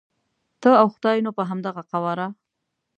[0.61, 2.27] ته او خدای نو په همدغه قواره.